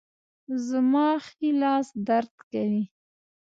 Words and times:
زما 0.67 1.07
ښي 1.25 1.49
لاس 1.61 1.87
درد 2.07 2.31
کوي 2.51 2.83